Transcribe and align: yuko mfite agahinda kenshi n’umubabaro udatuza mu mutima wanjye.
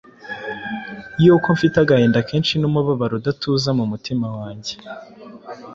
yuko 1.23 1.47
mfite 1.55 1.75
agahinda 1.83 2.19
kenshi 2.29 2.53
n’umubabaro 2.57 3.13
udatuza 3.17 3.69
mu 3.77 3.85
mutima 3.91 4.27
wanjye. 4.37 4.73